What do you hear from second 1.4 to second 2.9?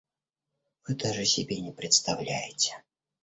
не представляете.